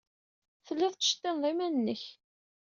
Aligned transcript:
Telliḍ 0.65 0.93
tettceṭṭineḍ 0.93 1.43
iman-nnek. 1.51 2.03